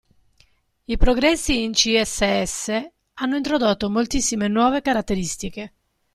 I 0.85 0.97
progressi 0.97 1.61
in 1.61 1.73
CSS 1.73 2.69
hanno 3.13 3.35
introdotto 3.35 3.87
moltissime 3.91 4.47
nuove 4.47 4.81
caratteristiche. 4.81 5.73